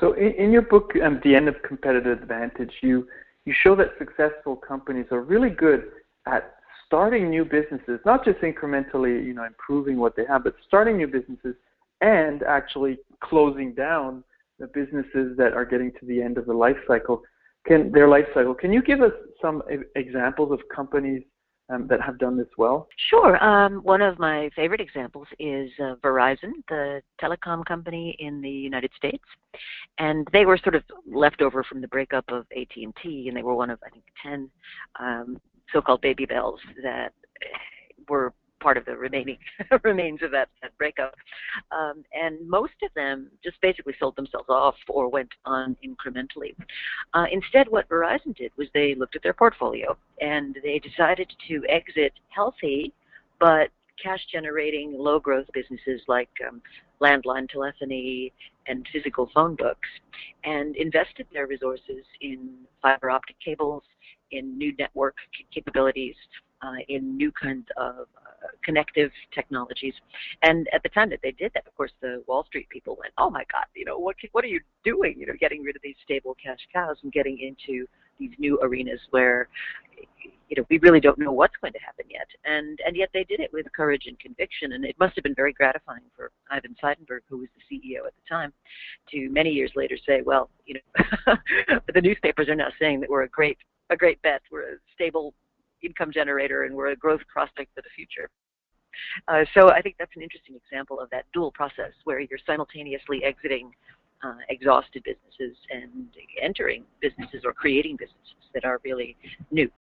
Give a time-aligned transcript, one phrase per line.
[0.00, 3.06] So in, in your book, um, The End of Competitive Advantage, you
[3.44, 5.84] you show that successful companies are really good
[6.26, 10.96] at starting new businesses, not just incrementally, you know, improving what they have, but starting
[10.96, 11.54] new businesses
[12.00, 14.24] and actually closing down
[14.58, 17.22] the businesses that are getting to the end of the life cycle.
[17.66, 18.54] Can their life cycle?
[18.54, 19.62] Can you give us some
[19.94, 21.22] examples of companies
[21.68, 22.88] um, that have done this well?
[23.10, 23.42] Sure.
[23.42, 28.90] Um, one of my favorite examples is uh, Verizon, the telecom company in the United
[28.96, 29.24] States,
[29.98, 33.54] and they were sort of left over from the breakup of AT&T, and they were
[33.54, 34.50] one of I think ten
[35.00, 35.40] um,
[35.72, 37.12] so-called baby bells that
[38.66, 39.38] part of the remaining
[39.84, 41.14] remains of that, that breakup.
[41.70, 46.56] Um, and most of them just basically sold themselves off or went on incrementally.
[47.14, 51.62] Uh, instead, what Verizon did was they looked at their portfolio and they decided to
[51.68, 52.92] exit healthy
[53.38, 53.68] but
[54.02, 56.60] cash generating low growth businesses like um,
[57.00, 58.32] landline telephony
[58.66, 59.88] and physical phone books
[60.42, 62.50] and invested their resources in
[62.82, 63.84] fiber optic cables,
[64.32, 65.14] in new network
[65.54, 66.16] capabilities,
[66.88, 69.94] in new kinds of uh, connective technologies.
[70.42, 73.12] And at the time that they did that, of course, the Wall Street people went,
[73.18, 74.16] "Oh my God, you know what?
[74.32, 75.14] What are you doing?
[75.18, 77.86] You know, getting rid of these stable cash cows and getting into
[78.18, 79.48] these new arenas where
[80.48, 83.24] you know we really don't know what's going to happen yet and and yet they
[83.24, 86.76] did it with courage and conviction and it must have been very gratifying for Ivan
[86.82, 88.52] Seidenberg who was the CEO at the time
[89.10, 91.36] to many years later say well you know
[91.94, 93.58] the newspapers are now saying that we're a great
[93.90, 95.34] a great bet we're a stable
[95.82, 98.28] income generator and we're a growth prospect for the future
[99.28, 103.24] uh, so I think that's an interesting example of that dual process where you're simultaneously
[103.24, 103.72] exiting
[104.24, 106.08] uh, exhausted businesses and
[106.40, 109.16] entering businesses or creating businesses that are really
[109.50, 109.70] new.